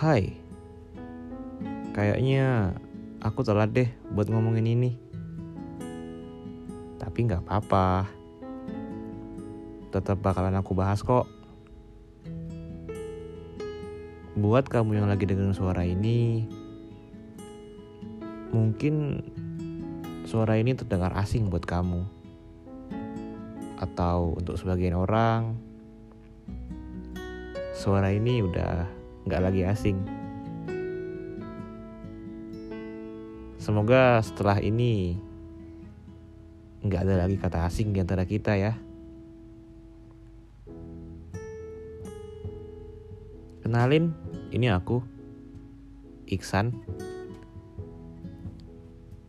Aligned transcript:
Hai, 0.00 0.32
kayaknya 1.92 2.72
aku 3.20 3.44
telat 3.44 3.68
deh 3.76 3.84
buat 4.16 4.32
ngomongin 4.32 4.64
ini. 4.64 4.96
Tapi 6.96 7.28
nggak 7.28 7.44
apa-apa, 7.44 8.08
tetap 9.92 10.24
bakalan 10.24 10.56
aku 10.56 10.72
bahas 10.72 11.04
kok. 11.04 11.28
Buat 14.40 14.72
kamu 14.72 15.04
yang 15.04 15.08
lagi 15.12 15.28
dengerin 15.28 15.52
suara 15.52 15.84
ini, 15.84 16.48
mungkin 18.56 19.20
suara 20.24 20.56
ini 20.56 20.80
terdengar 20.80 21.12
asing 21.12 21.52
buat 21.52 21.68
kamu. 21.68 22.08
Atau 23.76 24.32
untuk 24.32 24.56
sebagian 24.56 24.96
orang, 24.96 25.60
suara 27.76 28.08
ini 28.16 28.40
udah 28.40 28.96
nggak 29.24 29.42
lagi 29.42 29.62
asing. 29.66 29.98
Semoga 33.60 34.24
setelah 34.24 34.56
ini 34.64 35.20
nggak 36.80 37.02
ada 37.04 37.14
lagi 37.28 37.36
kata 37.36 37.68
asing 37.68 37.92
di 37.92 38.00
antara 38.00 38.24
kita 38.24 38.56
ya. 38.56 38.72
Kenalin, 43.60 44.16
ini 44.50 44.66
aku, 44.72 45.04
Iksan. 46.26 46.72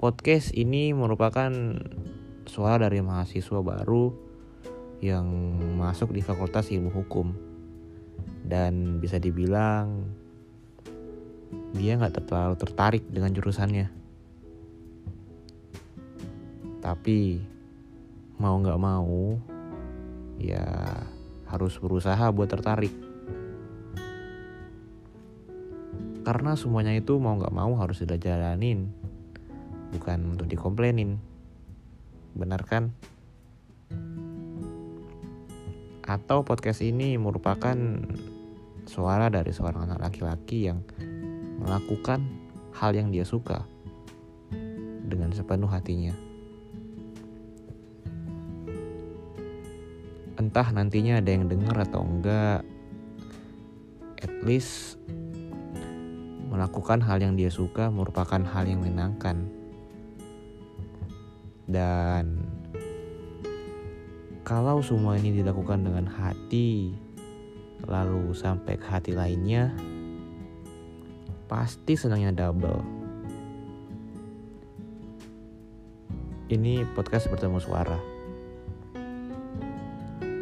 Podcast 0.00 0.50
ini 0.56 0.90
merupakan 0.90 1.52
suara 2.48 2.88
dari 2.88 2.98
mahasiswa 3.04 3.60
baru 3.62 4.10
yang 5.04 5.28
masuk 5.76 6.10
di 6.16 6.24
Fakultas 6.24 6.72
Ilmu 6.72 6.90
Hukum 6.90 7.53
dan 8.44 9.00
bisa 9.00 9.16
dibilang 9.16 10.04
dia 11.74 11.98
nggak 11.98 12.28
terlalu 12.28 12.56
tertarik 12.60 13.04
dengan 13.10 13.34
jurusannya. 13.34 13.86
Tapi 16.78 17.18
mau 18.38 18.60
nggak 18.60 18.80
mau 18.80 19.38
ya 20.38 20.64
harus 21.50 21.74
berusaha 21.78 22.30
buat 22.30 22.50
tertarik. 22.50 22.94
Karena 26.24 26.56
semuanya 26.56 26.96
itu 26.96 27.20
mau 27.20 27.36
nggak 27.36 27.52
mau 27.52 27.76
harus 27.76 28.00
sudah 28.00 28.16
jalanin, 28.16 28.88
bukan 29.92 30.34
untuk 30.34 30.48
dikomplainin. 30.48 31.20
Benar 32.32 32.64
kan? 32.64 32.96
Atau 36.04 36.44
podcast 36.44 36.84
ini 36.84 37.16
merupakan 37.16 37.72
suara 38.84 39.32
dari 39.32 39.56
seorang 39.56 39.88
anak 39.88 40.04
laki-laki 40.04 40.68
yang 40.68 40.84
melakukan 41.64 42.28
hal 42.76 42.92
yang 42.92 43.08
dia 43.08 43.24
suka 43.24 43.64
dengan 45.08 45.32
sepenuh 45.32 45.68
hatinya. 45.72 46.12
Entah 50.36 50.68
nantinya 50.76 51.24
ada 51.24 51.30
yang 51.32 51.48
dengar 51.48 51.72
atau 51.88 52.04
enggak, 52.04 52.60
at 54.20 54.34
least 54.44 55.00
melakukan 56.52 57.00
hal 57.00 57.16
yang 57.16 57.32
dia 57.32 57.48
suka 57.48 57.88
merupakan 57.88 58.44
hal 58.44 58.68
yang 58.68 58.84
menyenangkan. 58.84 59.48
Dan 61.64 62.43
kalau 64.44 64.84
semua 64.84 65.16
ini 65.16 65.40
dilakukan 65.40 65.88
dengan 65.88 66.04
hati, 66.04 66.92
lalu 67.88 68.36
sampai 68.36 68.76
ke 68.76 68.84
hati 68.84 69.16
lainnya, 69.16 69.72
pasti 71.48 71.96
senangnya 71.96 72.36
double. 72.36 72.84
Ini 76.52 76.84
podcast 76.92 77.32
bertemu 77.32 77.56
suara. 77.56 77.96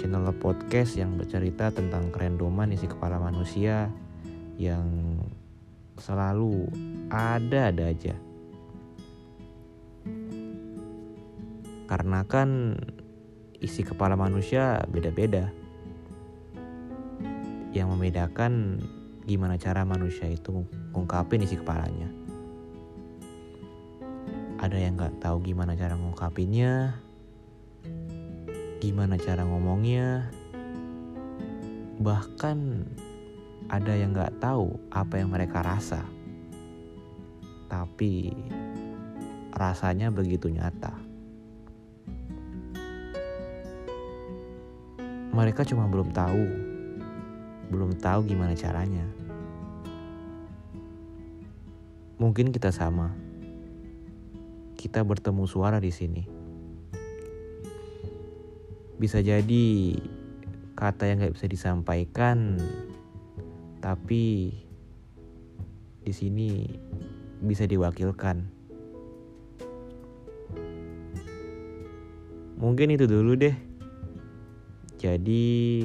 Channel 0.00 0.32
podcast 0.40 0.96
yang 0.96 1.20
bercerita 1.20 1.68
tentang 1.68 2.08
kerendoman 2.08 2.72
isi 2.72 2.88
kepala 2.88 3.20
manusia 3.20 3.92
yang 4.56 5.20
selalu 6.00 6.72
ada-ada 7.12 7.92
aja. 7.92 8.16
Karena 11.84 12.24
kan 12.24 12.80
isi 13.60 13.84
kepala 13.84 14.16
manusia 14.16 14.80
beda-beda. 14.88 15.52
Yang 17.70 17.88
membedakan 17.94 18.82
gimana 19.28 19.54
cara 19.60 19.86
manusia 19.86 20.26
itu 20.26 20.64
ngungkapin 20.96 21.44
isi 21.44 21.60
kepalanya. 21.60 22.08
Ada 24.60 24.76
yang 24.76 24.96
nggak 24.98 25.22
tahu 25.22 25.40
gimana 25.44 25.72
cara 25.72 25.96
ngungkapinnya, 25.96 27.00
gimana 28.80 29.16
cara 29.16 29.44
ngomongnya, 29.44 30.28
bahkan 32.00 32.84
ada 33.70 33.92
yang 33.94 34.12
nggak 34.12 34.36
tahu 34.40 34.76
apa 34.92 35.20
yang 35.20 35.32
mereka 35.32 35.64
rasa. 35.64 36.02
Tapi 37.70 38.34
rasanya 39.54 40.10
begitu 40.10 40.50
nyata. 40.50 41.09
Mereka 45.40 45.64
cuma 45.64 45.88
belum 45.88 46.12
tahu, 46.12 46.44
belum 47.72 47.96
tahu 47.96 48.28
gimana 48.28 48.52
caranya. 48.52 49.08
Mungkin 52.20 52.52
kita 52.52 52.68
sama. 52.68 53.16
Kita 54.76 55.00
bertemu 55.00 55.48
suara 55.48 55.80
di 55.80 55.88
sini. 55.88 56.28
Bisa 59.00 59.24
jadi 59.24 59.96
kata 60.76 61.08
yang 61.08 61.24
gak 61.24 61.32
bisa 61.32 61.48
disampaikan, 61.48 62.60
tapi 63.80 64.52
di 66.04 66.12
sini 66.12 66.68
bisa 67.40 67.64
diwakilkan. 67.64 68.44
Mungkin 72.60 72.92
itu 72.92 73.08
dulu 73.08 73.40
deh. 73.40 73.69
Jadi, 75.00 75.80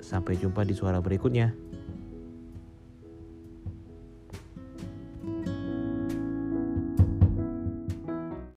sampai 0.00 0.40
jumpa 0.40 0.64
di 0.64 0.72
suara 0.72 1.04
berikutnya. 1.04 1.63